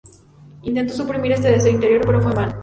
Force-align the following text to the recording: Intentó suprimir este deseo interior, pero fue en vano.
Intentó 0.63 0.95
suprimir 0.95 1.33
este 1.33 1.51
deseo 1.51 1.73
interior, 1.73 2.01
pero 2.03 2.19
fue 2.19 2.31
en 2.31 2.35
vano. 2.37 2.53